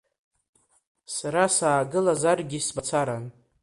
Сара 1.15 1.43
саагылазаргьы 1.55 2.59
смацаран. 2.67 3.23